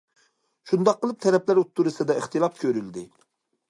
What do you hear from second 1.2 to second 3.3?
تەرەپلەر ئوتتۇرىسىدا ئىختىلاپ كۆرۈلدى.